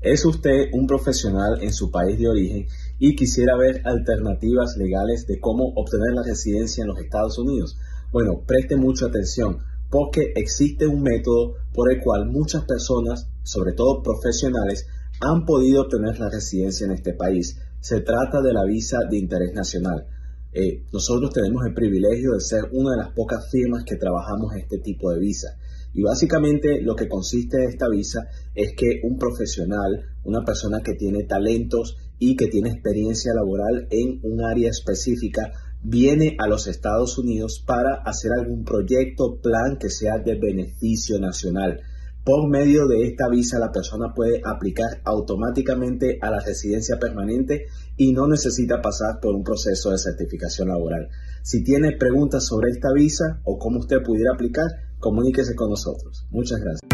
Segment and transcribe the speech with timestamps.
[0.00, 2.66] ¿Es usted un profesional en su país de origen
[2.98, 7.76] y quisiera ver alternativas legales de cómo obtener la residencia en los Estados Unidos?
[8.10, 9.58] Bueno, preste mucha atención
[9.90, 14.86] porque existe un método por el cual muchas personas, sobre todo profesionales,
[15.20, 17.60] han podido obtener la residencia en este país.
[17.80, 20.06] Se trata de la visa de interés nacional.
[20.52, 24.78] Eh, nosotros tenemos el privilegio de ser una de las pocas firmas que trabajamos este
[24.78, 25.56] tipo de visa.
[25.94, 31.24] Y básicamente lo que consiste esta visa es que un profesional, una persona que tiene
[31.24, 35.52] talentos y que tiene experiencia laboral en un área específica,
[35.82, 41.80] viene a los Estados Unidos para hacer algún proyecto, plan que sea de beneficio nacional.
[42.24, 48.12] Por medio de esta visa la persona puede aplicar automáticamente a la residencia permanente y
[48.12, 51.08] no necesita pasar por un proceso de certificación laboral.
[51.42, 56.24] Si tiene preguntas sobre esta visa o cómo usted pudiera aplicar, comuníquese con nosotros.
[56.30, 56.91] Muchas gracias.